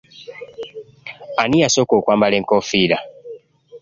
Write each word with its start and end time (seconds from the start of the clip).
Ani 1.41 1.57
yasooka 1.63 1.93
okwambala 1.99 2.35
enkoofiira? 2.39 2.97